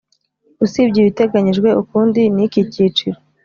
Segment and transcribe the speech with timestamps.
[0.65, 3.17] Usibye ibiteganyijwe ukundi n iki cyiciro